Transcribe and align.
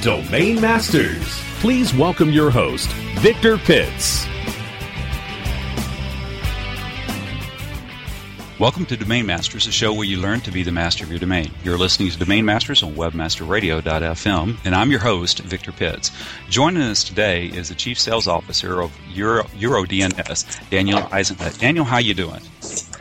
Domain 0.00 0.60
Masters. 0.60 1.42
Please 1.60 1.94
welcome 1.94 2.30
your 2.30 2.50
host, 2.50 2.90
Victor 3.20 3.58
Pitts. 3.58 4.26
Welcome 8.58 8.86
to 8.86 8.96
Domain 8.96 9.26
Masters, 9.26 9.66
a 9.66 9.72
show 9.72 9.92
where 9.92 10.06
you 10.06 10.18
learn 10.20 10.40
to 10.42 10.52
be 10.52 10.62
the 10.62 10.70
master 10.70 11.02
of 11.02 11.10
your 11.10 11.18
domain. 11.18 11.50
You're 11.64 11.76
listening 11.76 12.10
to 12.10 12.18
Domain 12.18 12.44
Masters 12.44 12.82
on 12.84 12.94
webmasterradio.fm, 12.94 14.56
and 14.64 14.74
I'm 14.74 14.90
your 14.90 15.00
host, 15.00 15.40
Victor 15.40 15.72
Pitts. 15.72 16.12
Joining 16.48 16.82
us 16.82 17.02
today 17.02 17.46
is 17.46 17.70
the 17.70 17.74
Chief 17.74 17.98
Sales 17.98 18.28
Officer 18.28 18.80
of 18.80 18.96
Euro, 19.08 19.42
EuroDNS, 19.58 20.70
Daniel 20.70 21.00
Eisenhut. 21.00 21.56
Uh, 21.56 21.58
Daniel, 21.58 21.84
how 21.84 21.98
you 21.98 22.14
doing? 22.14 22.40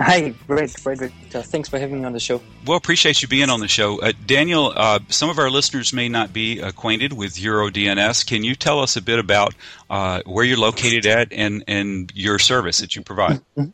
Hi, 0.01 0.33
great, 0.47 0.73
great, 0.83 0.97
great. 0.97 1.11
Uh, 1.33 1.43
thanks 1.43 1.69
for 1.69 1.77
having 1.77 1.99
me 1.99 2.05
on 2.05 2.13
the 2.13 2.19
show. 2.19 2.41
Well, 2.65 2.75
appreciate 2.75 3.21
you 3.21 3.27
being 3.27 3.51
on 3.51 3.59
the 3.59 3.67
show. 3.67 4.01
Uh, 4.01 4.13
Daniel, 4.25 4.73
uh, 4.75 4.99
some 5.09 5.29
of 5.29 5.37
our 5.37 5.51
listeners 5.51 5.93
may 5.93 6.09
not 6.09 6.33
be 6.33 6.59
acquainted 6.59 7.13
with 7.13 7.35
EuroDNS. 7.35 8.25
Can 8.25 8.43
you 8.43 8.55
tell 8.55 8.79
us 8.79 8.95
a 8.95 9.01
bit 9.01 9.19
about 9.19 9.53
uh, 9.91 10.23
where 10.25 10.43
you're 10.43 10.57
located 10.57 11.05
at 11.05 11.31
and, 11.31 11.63
and 11.67 12.11
your 12.15 12.39
service 12.39 12.79
that 12.79 12.95
you 12.95 13.03
provide? 13.03 13.41
Mm-hmm. 13.57 13.69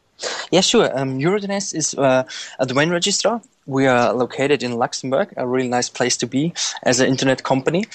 Yeah, 0.52 0.62
sure. 0.62 0.98
Um, 0.98 1.18
EuroDNS 1.18 1.74
is 1.74 1.94
uh, 1.94 2.24
a 2.60 2.66
domain 2.66 2.90
registrar. 2.90 3.42
We 3.66 3.88
are 3.88 4.12
located 4.14 4.64
in 4.64 4.74
Luxembourg, 4.74 5.34
a 5.38 5.48
really 5.48 5.70
nice 5.70 5.90
place 5.90 6.18
to 6.18 6.28
be 6.28 6.54
as 6.84 7.00
an 7.00 7.08
internet 7.08 7.44
company. 7.44 7.86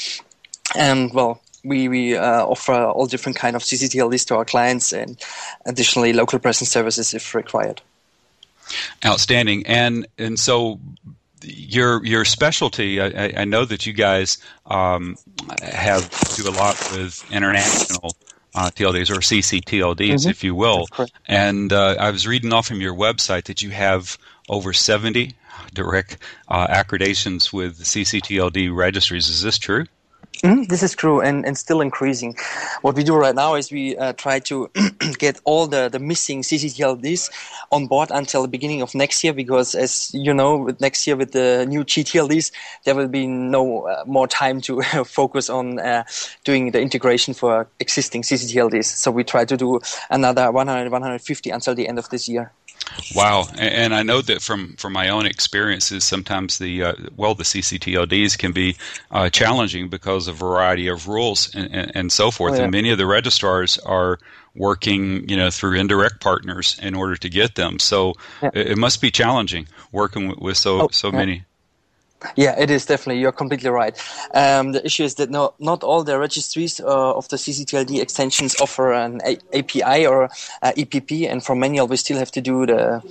And 0.75 1.13
well, 1.13 1.43
we, 1.65 1.89
we 1.89 2.17
uh, 2.17 2.47
offer 2.47 2.73
all 2.73 3.07
different 3.07 3.37
kind 3.37 3.57
of 3.57 3.63
CCTLDs 3.63 4.27
to 4.29 4.37
our 4.37 4.45
clients 4.45 4.93
and 4.93 5.21
additionally 5.67 6.13
local 6.13 6.39
presence 6.39 6.71
services 6.71 7.13
if 7.13 7.35
required. 7.35 7.83
Outstanding. 9.05 9.67
And 9.67 10.07
and 10.19 10.39
so 10.39 10.81
your 11.43 12.05
your 12.05 12.25
specialty, 12.25 13.01
I, 13.01 13.33
I 13.37 13.45
know 13.45 13.65
that 13.65 13.87
you 13.87 13.93
guys 13.93 14.39
um, 14.67 15.17
have 15.63 16.09
do 16.37 16.49
a 16.49 16.53
lot 16.53 16.77
with 16.93 17.25
international 17.33 18.17
uh, 18.55 18.71
TLDs 18.71 19.11
or 19.11 19.21
CCTLDs, 19.21 19.97
mm-hmm. 19.97 20.31
if 20.31 20.45
you 20.45 20.55
will. 20.55 20.87
And 21.27 21.73
uh, 21.73 21.97
I 21.99 22.11
was 22.11 22.27
reading 22.27 22.53
off 22.53 22.67
from 22.67 22.81
your 22.81 22.95
website 22.95 23.45
that 23.45 23.63
you 23.63 23.71
have 23.71 24.19
over 24.49 24.73
70 24.73 25.35
direct 25.75 26.19
uh, 26.49 26.67
accreditations 26.67 27.53
with 27.53 27.79
CCTLD 27.79 28.75
registries. 28.75 29.29
Is 29.29 29.43
this 29.43 29.59
true? 29.59 29.87
Mm, 30.43 30.67
this 30.67 30.83
is 30.83 30.93
true 30.97 31.21
and, 31.21 31.47
and 31.47 31.57
still 31.57 31.81
increasing. 31.81 32.37
What 32.81 32.97
we 32.97 33.05
do 33.05 33.15
right 33.15 33.35
now 33.35 33.55
is 33.55 33.71
we 33.71 33.97
uh, 33.97 34.13
try 34.15 34.41
to 34.41 34.69
get 35.19 35.41
all 35.45 35.69
the, 35.69 35.89
the 35.89 36.01
missing 36.01 36.43
CCTLDs 36.43 37.31
on 37.71 37.87
board 37.87 38.11
until 38.13 38.43
the 38.43 38.49
beginning 38.49 38.83
of 38.83 38.93
next 38.93 39.23
year 39.23 39.33
because, 39.33 39.77
as 39.77 40.13
you 40.13 40.35
know, 40.35 40.69
next 40.81 41.07
year 41.07 41.15
with 41.15 41.31
the 41.31 41.65
new 41.69 41.85
GTLDs, 41.85 42.51
there 42.85 42.97
will 42.97 43.07
be 43.07 43.29
no 43.29 43.87
uh, 43.87 44.03
more 44.05 44.27
time 44.27 44.61
to 44.63 44.83
focus 45.05 45.49
on 45.49 45.79
uh, 45.79 46.03
doing 46.45 46.73
the 46.73 46.81
integration 46.81 47.35
for 47.35 47.69
existing 47.79 48.23
CCTLDs. 48.23 48.87
So 48.87 49.13
we 49.13 49.23
try 49.23 49.45
to 49.45 49.57
do 49.57 49.79
another 50.11 50.51
100, 50.51 50.91
150 50.91 51.51
until 51.51 51.77
the 51.77 51.87
end 51.87 52.01
of 52.01 52.09
this 52.09 52.29
year. 52.29 52.51
Wow, 53.15 53.47
and 53.59 53.95
I 53.95 54.03
know 54.03 54.23
that 54.23 54.43
from, 54.43 54.75
from 54.77 54.93
my 54.93 55.09
own 55.09 55.27
experiences, 55.27 56.05
sometimes 56.05 56.59
the 56.59 56.83
uh, 56.83 56.95
well 57.17 57.35
the 57.35 57.45
CCTLDs 57.45 58.39
can 58.39 58.53
be 58.53 58.77
uh, 59.11 59.29
challenging 59.31 59.89
because 59.89 60.29
of 60.29 60.37
a 60.37 60.39
variety 60.39 60.89
of 60.89 61.09
rules 61.09 61.55
and, 61.55 61.75
and, 61.75 61.93
and 61.95 62.13
so 62.13 62.31
forth. 62.31 62.55
Oh, 62.55 62.57
yeah. 62.57 62.63
And 62.65 62.73
many 62.73 62.91
of 62.91 62.99
the 62.99 63.07
registrars 63.07 63.79
are 63.79 64.19
working, 64.55 65.29
you 65.29 65.37
know, 65.37 65.51
through 65.51 65.79
indirect 65.79 66.21
partners 66.21 66.79
in 66.83 66.95
order 66.95 67.17
to 67.17 67.29
get 67.29 67.55
them. 67.55 67.79
So 67.79 68.15
yeah. 68.43 68.51
it, 68.55 68.73
it, 68.73 68.79
must 68.79 69.01
be 69.01 69.11
challenging 69.11 69.67
working 69.93 70.29
with, 70.29 70.39
with 70.39 70.57
so 70.57 70.83
oh, 70.83 70.89
so 70.93 71.09
yeah. 71.09 71.17
many. 71.17 71.45
Yeah, 72.37 72.59
it 72.59 72.71
is 72.71 72.87
definitely. 72.87 73.21
You're 73.21 73.33
completely 73.33 73.71
right. 73.71 73.97
Um, 74.35 74.73
the 74.73 74.85
issue 74.85 75.05
is 75.05 75.15
that 75.17 75.31
no, 75.31 75.55
not 75.59 75.83
all 75.83 76.05
the 76.05 76.19
registries 76.19 76.81
uh, 76.81 77.15
of 77.15 77.29
the 77.29 77.37
CCTLD 77.37 78.01
extensions 78.01 78.55
offer 78.61 78.93
an 78.93 79.21
A- 79.25 79.39
API 79.53 80.07
or 80.07 80.25
uh, 80.63 80.73
EPP, 80.77 81.29
and 81.31 81.45
for 81.45 81.55
manual 81.55 81.87
we 81.87 81.97
still 81.97 82.19
have 82.19 82.31
to 82.33 82.41
do 82.41 82.67
the, 82.67 83.03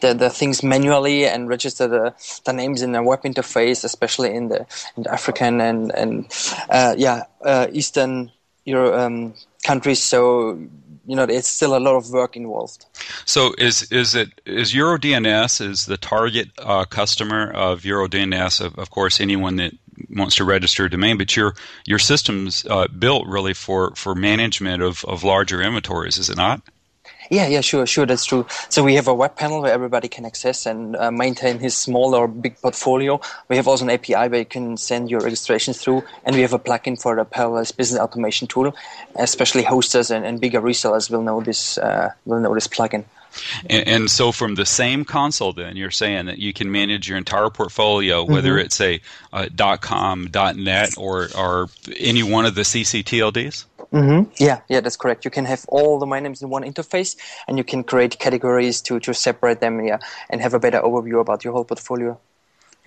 the, 0.00 0.14
the 0.14 0.30
things 0.30 0.62
manually 0.62 1.26
and 1.26 1.48
register 1.48 1.86
the, 1.88 2.14
the 2.44 2.52
names 2.52 2.82
in 2.82 2.92
the 2.92 3.02
web 3.02 3.22
interface, 3.22 3.84
especially 3.84 4.34
in 4.34 4.48
the, 4.48 4.66
in 4.96 5.04
the 5.04 5.12
African 5.12 5.60
and 5.60 5.92
and 5.94 6.26
uh, 6.70 6.94
yeah 6.96 7.24
uh, 7.44 7.66
Eastern 7.72 8.30
Euro 8.64 8.98
um, 8.98 9.34
countries. 9.64 10.02
So 10.02 10.58
you 11.06 11.16
know, 11.16 11.24
it's 11.24 11.48
still 11.48 11.76
a 11.76 11.80
lot 11.80 11.96
of 11.96 12.10
work 12.10 12.36
involved. 12.36 12.86
So, 13.24 13.54
is 13.58 13.90
is 13.90 14.14
it 14.14 14.40
is 14.46 14.72
EuroDNS 14.72 15.60
is 15.60 15.86
the 15.86 15.96
target 15.96 16.50
uh, 16.58 16.84
customer 16.84 17.50
of 17.52 17.82
EuroDNS? 17.82 18.60
Of, 18.60 18.78
of 18.78 18.90
course, 18.90 19.20
anyone 19.20 19.56
that 19.56 19.72
wants 20.10 20.36
to 20.36 20.44
register 20.44 20.86
a 20.86 20.90
domain, 20.90 21.18
but 21.18 21.36
your 21.36 21.54
your 21.86 21.98
system's 21.98 22.64
uh, 22.66 22.88
built 22.88 23.26
really 23.26 23.54
for 23.54 23.94
for 23.94 24.14
management 24.14 24.82
of 24.82 25.04
of 25.04 25.24
larger 25.24 25.62
inventories, 25.62 26.18
is 26.18 26.30
it 26.30 26.36
not? 26.36 26.62
Yeah, 27.30 27.46
yeah, 27.46 27.60
sure, 27.62 27.86
sure, 27.86 28.06
that's 28.06 28.24
true. 28.24 28.46
So 28.68 28.84
we 28.84 28.94
have 28.94 29.08
a 29.08 29.14
web 29.14 29.36
panel 29.36 29.62
where 29.62 29.72
everybody 29.72 30.08
can 30.08 30.26
access 30.26 30.66
and 30.66 30.94
uh, 30.96 31.10
maintain 31.10 31.58
his 31.58 31.76
small 31.76 32.14
or 32.14 32.28
big 32.28 32.60
portfolio. 32.60 33.20
We 33.48 33.56
have 33.56 33.66
also 33.66 33.84
an 33.84 33.90
API 33.90 34.28
where 34.28 34.40
you 34.40 34.44
can 34.44 34.76
send 34.76 35.10
your 35.10 35.20
registrations 35.20 35.80
through, 35.80 36.02
and 36.24 36.36
we 36.36 36.42
have 36.42 36.52
a 36.52 36.58
plugin 36.58 37.00
for 37.00 37.16
the 37.16 37.24
Parallels 37.24 37.72
Business 37.72 38.00
Automation 38.00 38.46
tool. 38.46 38.74
Especially 39.16 39.62
hosters 39.62 40.10
and, 40.10 40.24
and 40.26 40.40
bigger 40.40 40.60
resellers 40.60 41.10
will 41.10 41.22
know 41.22 41.40
this 41.40 41.78
uh, 41.78 42.12
will 42.26 42.40
know 42.40 42.54
this 42.54 42.68
plugin. 42.68 43.04
And, 43.68 43.88
and, 43.88 44.10
so, 44.10 44.32
from 44.32 44.54
the 44.54 44.66
same 44.66 45.04
console, 45.04 45.52
then 45.52 45.76
you're 45.76 45.90
saying 45.90 46.26
that 46.26 46.38
you 46.38 46.52
can 46.52 46.70
manage 46.70 47.08
your 47.08 47.18
entire 47.18 47.50
portfolio, 47.50 48.24
whether 48.24 48.52
mm-hmm. 48.52 48.66
it's 48.66 48.80
a 48.80 49.00
uh, 49.32 49.76
.com, 49.80 50.28
.net, 50.32 50.96
or 50.96 51.28
or 51.36 51.68
any 51.96 52.22
one 52.22 52.46
of 52.46 52.54
the 52.54 52.62
CCTLDs. 52.62 53.64
Mm-hmm. 53.92 54.30
Yeah, 54.38 54.60
yeah, 54.68 54.80
that's 54.80 54.96
correct. 54.96 55.24
You 55.24 55.30
can 55.30 55.44
have 55.44 55.64
all 55.68 55.98
the 55.98 56.06
my 56.06 56.20
names 56.20 56.42
in 56.42 56.50
one 56.50 56.64
interface, 56.64 57.16
and 57.46 57.58
you 57.58 57.64
can 57.64 57.84
create 57.84 58.18
categories 58.18 58.80
to 58.82 58.98
to 59.00 59.14
separate 59.14 59.60
them, 59.60 59.84
yeah, 59.84 59.98
and 60.30 60.40
have 60.40 60.54
a 60.54 60.58
better 60.58 60.80
overview 60.80 61.20
about 61.20 61.44
your 61.44 61.52
whole 61.52 61.64
portfolio. 61.64 62.18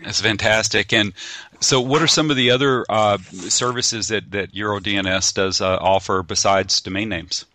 That's 0.04 0.22
fantastic. 0.22 0.94
And 0.94 1.14
so, 1.60 1.82
what 1.82 2.02
are 2.02 2.08
some 2.08 2.30
of 2.30 2.36
the 2.36 2.52
other 2.52 2.86
uh, 2.90 3.18
services 3.18 4.10
that 4.10 4.32
that 4.32 4.54
EuroDNS 4.54 5.34
does 5.34 5.62
uh, 5.62 5.78
offer 5.78 6.24
besides 6.24 6.82
domain 6.82 7.10
names? 7.10 7.46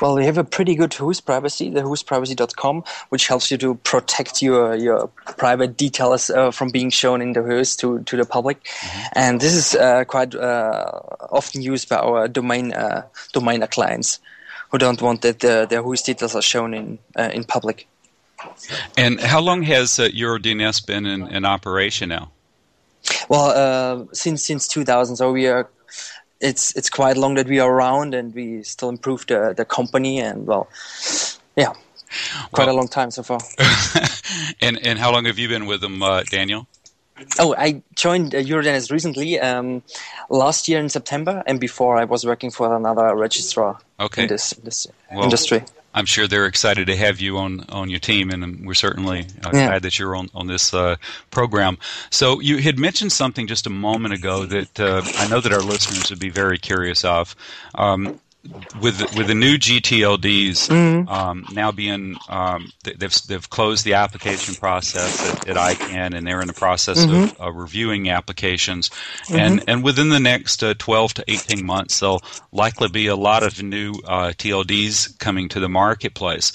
Well, 0.00 0.14
we 0.14 0.24
have 0.24 0.38
a 0.38 0.44
pretty 0.44 0.74
good 0.74 0.92
WHOIS 0.92 1.20
privacy, 1.20 1.70
the 1.70 1.80
hostprivacy.com, 1.80 2.84
which 3.08 3.26
helps 3.26 3.50
you 3.50 3.58
to 3.58 3.74
protect 3.76 4.42
your 4.42 4.74
your 4.76 5.08
private 5.36 5.76
details 5.76 6.30
uh, 6.30 6.50
from 6.50 6.70
being 6.70 6.90
shown 6.90 7.20
in 7.20 7.32
the 7.32 7.40
WHOIS 7.40 7.76
to, 7.78 8.00
to 8.04 8.16
the 8.16 8.24
public. 8.24 8.62
Mm-hmm. 8.64 9.06
And 9.14 9.40
this 9.40 9.54
is 9.54 9.74
uh, 9.74 10.04
quite 10.04 10.34
uh, 10.34 11.00
often 11.30 11.62
used 11.62 11.88
by 11.88 11.96
our 11.96 12.28
domain 12.28 12.72
uh, 12.72 13.02
domain 13.32 13.66
clients 13.66 14.20
who 14.70 14.78
don't 14.78 15.00
want 15.02 15.22
that 15.22 15.44
uh, 15.44 15.66
their 15.66 15.82
WHOIS 15.82 16.02
details 16.02 16.34
are 16.36 16.42
shown 16.42 16.74
in 16.74 16.98
uh, 17.18 17.30
in 17.32 17.44
public. 17.44 17.88
And 18.96 19.20
how 19.20 19.40
long 19.40 19.62
has 19.62 19.98
uh, 19.98 20.08
EuroDNS 20.08 20.86
been 20.86 21.06
in, 21.06 21.26
in 21.26 21.44
operation 21.44 22.10
now? 22.10 22.30
Well, 23.28 24.06
since 24.12 24.44
since 24.44 24.68
2000, 24.68 25.16
so 25.16 25.32
we 25.32 25.48
are 25.48 25.68
it's 26.40 26.76
it's 26.76 26.90
quite 26.90 27.16
long 27.16 27.34
that 27.34 27.46
we 27.46 27.60
are 27.60 27.70
around 27.70 28.14
and 28.14 28.34
we 28.34 28.62
still 28.62 28.88
improve 28.88 29.26
the 29.26 29.54
the 29.56 29.64
company 29.64 30.20
and 30.20 30.46
well, 30.46 30.68
yeah, 31.56 31.72
quite 32.52 32.66
well, 32.66 32.74
a 32.74 32.76
long 32.76 32.88
time 32.88 33.10
so 33.10 33.22
far. 33.22 33.40
and 34.60 34.78
and 34.86 34.98
how 34.98 35.12
long 35.12 35.24
have 35.24 35.38
you 35.38 35.48
been 35.48 35.66
with 35.66 35.80
them, 35.80 36.02
uh, 36.02 36.22
Daniel? 36.22 36.66
Oh, 37.38 37.54
I 37.56 37.82
joined 37.96 38.34
uh, 38.34 38.38
recently, 38.90 39.40
um, 39.40 39.82
last 40.30 40.68
year 40.68 40.78
in 40.78 40.88
September, 40.88 41.42
and 41.46 41.58
before 41.58 41.96
I 41.96 42.04
was 42.04 42.24
working 42.24 42.50
for 42.50 42.74
another 42.74 43.14
registrar 43.16 43.78
okay. 43.98 44.22
in 44.22 44.28
this, 44.28 44.50
this 44.50 44.86
well, 45.10 45.24
industry. 45.24 45.64
I'm 45.98 46.06
sure 46.06 46.28
they're 46.28 46.46
excited 46.46 46.86
to 46.86 46.96
have 46.96 47.18
you 47.20 47.38
on, 47.38 47.64
on 47.70 47.90
your 47.90 47.98
team, 47.98 48.30
and 48.30 48.64
we're 48.64 48.74
certainly 48.74 49.26
uh, 49.42 49.50
yeah. 49.52 49.66
glad 49.66 49.82
that 49.82 49.98
you're 49.98 50.14
on, 50.14 50.30
on 50.32 50.46
this 50.46 50.72
uh, 50.72 50.94
program. 51.32 51.76
So, 52.10 52.38
you 52.38 52.58
had 52.58 52.78
mentioned 52.78 53.10
something 53.10 53.48
just 53.48 53.66
a 53.66 53.70
moment 53.70 54.14
ago 54.14 54.46
that 54.46 54.78
uh, 54.78 55.02
I 55.16 55.26
know 55.26 55.40
that 55.40 55.52
our 55.52 55.60
listeners 55.60 56.08
would 56.10 56.20
be 56.20 56.30
very 56.30 56.56
curious 56.56 57.04
of. 57.04 57.34
Um, 57.74 58.20
with 58.80 59.00
with 59.16 59.26
the 59.26 59.34
new 59.34 59.56
GTLDs 59.56 60.68
mm-hmm. 60.68 61.08
um, 61.08 61.44
now 61.52 61.72
being 61.72 62.16
um, 62.28 62.72
they've 62.84 63.14
they've 63.26 63.50
closed 63.50 63.84
the 63.84 63.94
application 63.94 64.54
process 64.54 65.32
at, 65.32 65.48
at 65.48 65.56
ICANN 65.56 66.16
and 66.16 66.26
they're 66.26 66.40
in 66.40 66.46
the 66.46 66.52
process 66.52 67.04
mm-hmm. 67.04 67.42
of 67.42 67.48
uh, 67.48 67.52
reviewing 67.52 68.08
applications 68.08 68.90
mm-hmm. 68.90 69.36
and 69.36 69.64
and 69.66 69.82
within 69.82 70.08
the 70.08 70.20
next 70.20 70.62
uh, 70.62 70.74
12 70.78 71.14
to 71.14 71.24
18 71.26 71.66
months 71.66 72.00
there'll 72.00 72.22
likely 72.52 72.88
be 72.88 73.08
a 73.08 73.16
lot 73.16 73.42
of 73.42 73.60
new 73.62 73.92
uh, 74.06 74.28
TLDs 74.28 75.18
coming 75.18 75.48
to 75.48 75.60
the 75.60 75.68
marketplace 75.68 76.52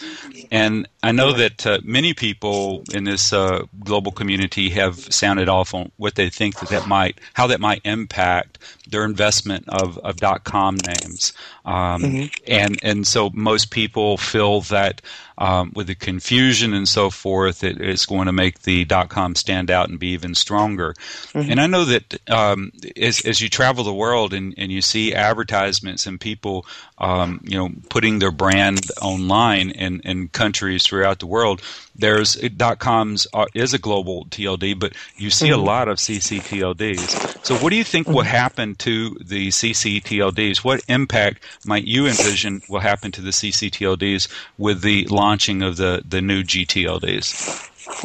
and 0.51 0.87
I 1.03 1.11
know 1.11 1.33
that 1.33 1.67
uh, 1.67 1.79
many 1.83 2.13
people 2.13 2.85
in 2.93 3.03
this 3.03 3.33
uh, 3.33 3.63
global 3.83 4.13
community 4.13 4.69
have 4.69 4.95
sounded 5.13 5.49
off 5.49 5.73
on 5.73 5.91
what 5.97 6.15
they 6.15 6.29
think 6.29 6.59
that 6.59 6.69
that 6.69 6.87
might 6.87 7.19
how 7.33 7.47
that 7.47 7.59
might 7.59 7.81
impact 7.83 8.57
their 8.87 9.03
investment 9.03 9.65
of, 9.67 9.97
of 9.97 10.17
.com 10.43 10.77
names. 10.77 11.33
Um, 11.73 12.03
mm-hmm. 12.03 12.43
And 12.47 12.79
and 12.83 13.07
so 13.07 13.31
most 13.33 13.71
people 13.71 14.17
feel 14.17 14.61
that 14.61 15.01
um, 15.37 15.71
with 15.75 15.87
the 15.87 15.95
confusion 15.95 16.73
and 16.73 16.87
so 16.87 17.09
forth, 17.09 17.63
it, 17.63 17.81
it's 17.81 18.05
going 18.05 18.27
to 18.27 18.31
make 18.31 18.63
the 18.63 18.85
dot 18.85 19.09
.com 19.09 19.35
stand 19.35 19.71
out 19.71 19.89
and 19.89 19.99
be 19.99 20.09
even 20.09 20.35
stronger. 20.35 20.93
Mm-hmm. 21.33 21.51
And 21.51 21.59
I 21.59 21.67
know 21.67 21.85
that 21.85 22.29
um, 22.29 22.71
as, 22.95 23.25
as 23.25 23.41
you 23.41 23.49
travel 23.49 23.83
the 23.83 23.93
world 23.93 24.33
and, 24.33 24.53
and 24.57 24.71
you 24.71 24.81
see 24.81 25.13
advertisements 25.13 26.05
and 26.05 26.19
people, 26.19 26.65
um, 26.97 27.41
you 27.43 27.57
know, 27.57 27.69
putting 27.89 28.19
their 28.19 28.31
brand 28.31 28.81
online 29.01 29.71
in, 29.71 30.01
in 30.01 30.27
countries 30.29 30.85
throughout 30.85 31.19
the 31.19 31.27
world, 31.27 31.61
there's 31.95 32.35
dot 32.35 32.79
coms 32.79 33.27
are, 33.33 33.47
is 33.53 33.73
a 33.73 33.79
global 33.79 34.25
TLD, 34.25 34.79
but 34.79 34.93
you 35.17 35.29
see 35.29 35.49
mm-hmm. 35.49 35.59
a 35.59 35.63
lot 35.63 35.87
of 35.87 35.97
CCTLDs. 35.97 37.45
So 37.45 37.55
what 37.57 37.69
do 37.69 37.75
you 37.75 37.83
think 37.83 38.07
will 38.07 38.17
mm-hmm. 38.17 38.27
happen 38.27 38.75
to 38.75 39.17
the 39.21 39.49
CCTLDs? 39.49 40.63
What 40.63 40.81
impact 40.87 41.43
might 41.65 41.85
you 41.85 42.07
envision 42.07 42.61
will 42.69 42.79
happen 42.79 43.11
to 43.11 43.21
the 43.21 43.31
CCTLDs 43.31 44.27
with 44.57 44.81
the 44.81 45.05
launching 45.25 45.61
of 45.63 45.73
the, 45.77 45.91
the 46.13 46.21
new 46.21 46.41
GTLDs? 46.43 47.25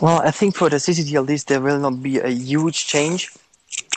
Well, 0.00 0.20
I 0.30 0.32
think 0.38 0.50
for 0.60 0.68
the 0.70 0.76
CCTLDs, 0.76 1.42
there 1.46 1.60
will 1.60 1.80
not 1.86 1.96
be 2.08 2.14
a 2.18 2.28
huge 2.28 2.86
change 2.86 3.20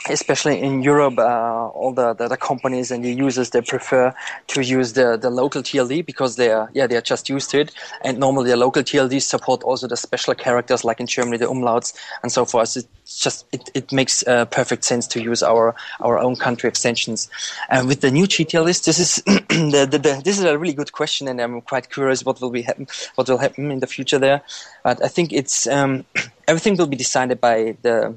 especially 0.08 0.60
in 0.60 0.82
Europe, 0.82 1.18
uh, 1.18 1.68
all 1.68 1.92
the, 1.92 2.14
the, 2.14 2.28
the, 2.28 2.36
companies 2.36 2.90
and 2.90 3.04
the 3.04 3.12
users 3.12 3.50
they 3.50 3.60
prefer 3.60 4.12
to 4.48 4.62
use 4.62 4.94
the, 4.94 5.16
the 5.16 5.30
local 5.30 5.62
TLD 5.62 6.04
because 6.04 6.36
they 6.36 6.50
are 6.50 6.68
yeah 6.74 6.86
they 6.86 6.96
are 6.96 7.02
just 7.02 7.28
used 7.28 7.50
to 7.50 7.60
it. 7.60 7.72
And 8.02 8.18
normally 8.18 8.50
the 8.50 8.56
local 8.56 8.82
TLDs 8.82 9.22
support 9.22 9.62
also 9.62 9.86
the 9.86 9.96
special 9.96 10.34
characters 10.34 10.84
like 10.84 11.00
in 11.00 11.06
Germany 11.06 11.36
the 11.36 11.46
umlauts 11.46 11.94
and 12.22 12.32
so 12.32 12.44
forth. 12.44 12.76
It's 12.76 13.20
just 13.20 13.46
it, 13.52 13.70
it 13.74 13.92
makes 13.92 14.26
uh, 14.26 14.44
perfect 14.46 14.84
sense 14.84 15.06
to 15.08 15.22
use 15.22 15.42
our 15.42 15.74
our 16.00 16.18
own 16.18 16.36
country 16.36 16.68
extensions. 16.68 17.30
And 17.68 17.86
with 17.86 18.00
the 18.00 18.10
new 18.10 18.26
GTLDs, 18.26 18.84
this 18.84 18.98
is 18.98 19.16
the, 19.26 19.86
the, 19.90 19.98
the, 19.98 20.22
this 20.24 20.38
is 20.38 20.44
a 20.44 20.58
really 20.58 20.74
good 20.74 20.92
question, 20.92 21.28
and 21.28 21.40
I'm 21.40 21.60
quite 21.60 21.90
curious 21.90 22.24
what 22.24 22.40
will 22.40 22.50
be 22.50 22.62
happen 22.62 22.86
what 23.14 23.28
will 23.28 23.38
happen 23.38 23.70
in 23.70 23.80
the 23.80 23.86
future 23.86 24.18
there. 24.18 24.42
But 24.82 25.02
I 25.04 25.08
think 25.08 25.32
it's 25.32 25.66
um, 25.66 26.04
everything 26.48 26.76
will 26.76 26.86
be 26.86 26.96
decided 26.96 27.40
by 27.40 27.76
the 27.82 28.14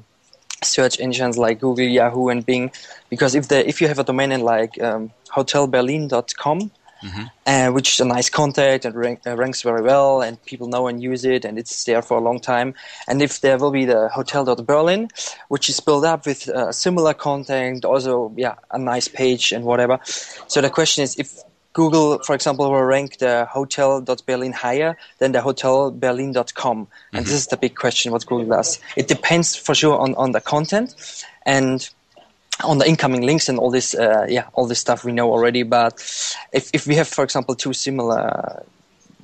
search 0.62 1.00
engines 1.00 1.38
like 1.38 1.60
Google, 1.60 1.86
Yahoo, 1.86 2.28
and 2.28 2.44
Bing. 2.44 2.70
Because 3.10 3.34
if 3.34 3.48
the 3.48 3.66
if 3.68 3.80
you 3.80 3.88
have 3.88 3.98
a 3.98 4.04
domain 4.04 4.30
name 4.30 4.40
like 4.40 4.80
um, 4.82 5.10
hotelberlin.com, 5.30 6.70
mm-hmm. 7.02 7.24
uh, 7.46 7.72
which 7.72 7.94
is 7.94 8.00
a 8.00 8.04
nice 8.04 8.28
contact 8.30 8.84
and 8.84 8.94
rank, 8.94 9.20
uh, 9.26 9.36
ranks 9.36 9.62
very 9.62 9.82
well, 9.82 10.22
and 10.22 10.42
people 10.44 10.68
know 10.68 10.88
and 10.88 11.02
use 11.02 11.24
it, 11.24 11.44
and 11.44 11.58
it's 11.58 11.84
there 11.84 12.02
for 12.02 12.16
a 12.18 12.20
long 12.20 12.40
time. 12.40 12.74
And 13.06 13.22
if 13.22 13.40
there 13.40 13.58
will 13.58 13.70
be 13.70 13.84
the 13.84 14.08
hotel.berlin, 14.08 15.08
which 15.48 15.68
is 15.68 15.80
built 15.80 16.04
up 16.04 16.26
with 16.26 16.48
uh, 16.48 16.72
similar 16.72 17.14
content, 17.14 17.84
also 17.84 18.32
yeah, 18.36 18.54
a 18.70 18.78
nice 18.78 19.08
page 19.08 19.52
and 19.52 19.64
whatever. 19.64 20.00
So 20.48 20.60
the 20.60 20.70
question 20.70 21.04
is 21.04 21.16
if 21.18 21.42
Google, 21.76 22.18
for 22.20 22.34
example, 22.34 22.70
will 22.70 22.82
rank 22.84 23.18
the 23.18 23.44
hotel.berlin 23.44 24.54
higher 24.54 24.96
than 25.18 25.32
the 25.32 25.40
hotelberlin.com. 25.40 26.78
And 26.78 26.86
mm-hmm. 26.86 27.18
this 27.18 27.34
is 27.34 27.48
the 27.48 27.58
big 27.58 27.74
question 27.74 28.12
what 28.12 28.24
Google 28.24 28.48
does. 28.48 28.80
It 28.96 29.08
depends 29.08 29.54
for 29.54 29.74
sure 29.74 29.98
on, 29.98 30.14
on 30.14 30.32
the 30.32 30.40
content 30.40 30.94
and 31.44 31.86
on 32.64 32.78
the 32.78 32.88
incoming 32.88 33.26
links 33.26 33.50
and 33.50 33.58
all 33.58 33.70
this, 33.70 33.94
uh, 33.94 34.24
yeah, 34.26 34.48
all 34.54 34.66
this 34.66 34.78
stuff 34.78 35.04
we 35.04 35.12
know 35.12 35.30
already. 35.30 35.64
But 35.64 35.96
if, 36.50 36.70
if 36.72 36.86
we 36.86 36.94
have, 36.94 37.08
for 37.08 37.22
example, 37.22 37.54
two 37.54 37.74
similar 37.74 38.64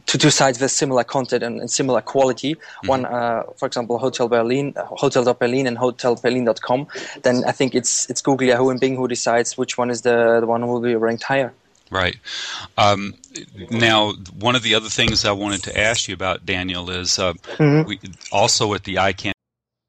to 0.04 0.18
two 0.18 0.28
sites 0.28 0.60
with 0.60 0.70
similar 0.70 1.04
content 1.04 1.42
and, 1.42 1.58
and 1.58 1.70
similar 1.70 2.02
quality. 2.02 2.56
Mm-hmm. 2.56 2.86
One, 2.88 3.06
uh, 3.06 3.44
for 3.56 3.64
example, 3.64 3.96
Hotel 3.96 4.28
Berlin, 4.28 4.74
Hotel.Berlin 4.76 5.66
and 5.66 5.78
HotelBerlin.com. 5.78 6.86
Then 7.22 7.44
I 7.46 7.52
think 7.52 7.74
it's 7.74 8.10
it's 8.10 8.20
Google, 8.20 8.48
Yahoo, 8.48 8.68
and 8.68 8.78
Bing 8.78 8.96
who 8.96 9.08
decides 9.08 9.56
which 9.56 9.78
one 9.78 9.88
is 9.88 10.02
the, 10.02 10.40
the 10.40 10.46
one 10.46 10.60
who 10.60 10.66
will 10.66 10.80
be 10.80 10.96
ranked 10.96 11.22
higher. 11.22 11.54
Right. 11.92 12.16
Um, 12.78 13.14
now, 13.70 14.14
one 14.38 14.56
of 14.56 14.62
the 14.62 14.74
other 14.74 14.88
things 14.88 15.26
I 15.26 15.32
wanted 15.32 15.62
to 15.64 15.78
ask 15.78 16.08
you 16.08 16.14
about, 16.14 16.46
Daniel, 16.46 16.88
is 16.88 17.18
uh, 17.18 17.34
mm-hmm. 17.34 17.86
we, 17.86 18.00
also 18.32 18.72
at 18.72 18.84
the 18.84 18.94
ICANN. 18.94 19.32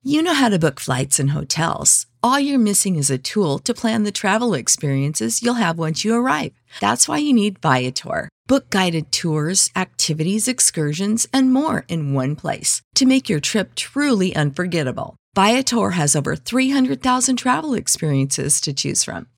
You 0.03 0.21
know 0.21 0.33
how 0.33 0.49
to 0.49 0.59
book 0.59 0.81
flights 0.81 1.17
and 1.17 1.31
hotels. 1.31 2.07
All 2.21 2.37
you're 2.37 2.59
missing 2.59 2.97
is 2.97 3.09
a 3.09 3.17
tool 3.17 3.57
to 3.59 3.73
plan 3.73 4.03
the 4.03 4.11
travel 4.11 4.53
experiences 4.53 5.41
you'll 5.41 5.53
have 5.53 5.77
once 5.77 6.03
you 6.03 6.13
arrive. 6.13 6.51
That's 6.81 7.07
why 7.07 7.19
you 7.19 7.31
need 7.31 7.59
Viator. 7.59 8.27
Book 8.47 8.69
guided 8.69 9.13
tours, 9.13 9.71
activities, 9.73 10.49
excursions, 10.49 11.25
and 11.31 11.53
more 11.53 11.85
in 11.87 12.13
one 12.13 12.35
place 12.35 12.81
to 12.95 13.05
make 13.05 13.29
your 13.29 13.39
trip 13.39 13.75
truly 13.75 14.35
unforgettable. 14.35 15.15
Viator 15.35 15.91
has 15.91 16.17
over 16.17 16.35
300,000 16.35 17.37
travel 17.37 17.73
experiences 17.73 18.59
to 18.59 18.73
choose 18.73 19.05
from 19.05 19.27